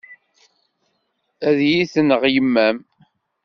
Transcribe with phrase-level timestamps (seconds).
[1.47, 2.77] Ad yi-tenɣ yemma-m.